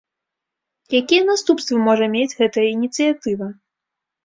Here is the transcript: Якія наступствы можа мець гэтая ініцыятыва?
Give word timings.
Якія 0.99 1.21
наступствы 1.27 1.77
можа 1.89 2.09
мець 2.15 2.33
гэтая 2.41 2.65
ініцыятыва? 2.77 3.53